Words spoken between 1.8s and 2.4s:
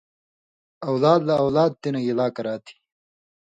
تی نہ گِلا